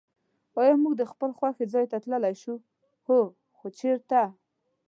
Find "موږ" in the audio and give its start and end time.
0.83-0.93